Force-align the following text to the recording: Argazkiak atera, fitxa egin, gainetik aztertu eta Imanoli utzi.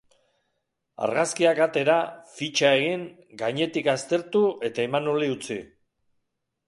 Argazkiak 1.07 1.59
atera, 1.65 1.97
fitxa 2.37 2.71
egin, 2.79 3.05
gainetik 3.45 3.91
aztertu 3.97 4.43
eta 4.71 4.87
Imanoli 4.91 5.31
utzi. 5.39 5.61